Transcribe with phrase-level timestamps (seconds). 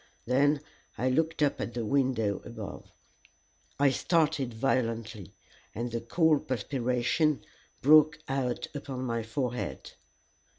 [0.25, 0.61] Then
[0.97, 2.89] I looked up at the window above.
[3.79, 5.35] I started violently,
[5.75, 7.45] and the cold perspiration
[7.83, 9.91] broke out upon my forehead.